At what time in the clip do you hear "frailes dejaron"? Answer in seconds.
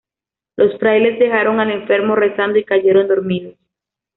0.79-1.59